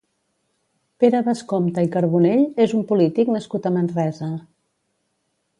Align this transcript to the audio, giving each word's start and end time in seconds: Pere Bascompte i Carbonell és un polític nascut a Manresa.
Pere 1.03 1.19
Bascompte 1.27 1.83
i 1.87 1.91
Carbonell 1.97 2.43
és 2.67 2.75
un 2.81 2.89
polític 2.93 3.33
nascut 3.39 3.71
a 3.71 3.75
Manresa. 3.79 4.35